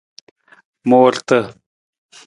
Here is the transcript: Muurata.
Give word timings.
Muurata. 0.87 1.39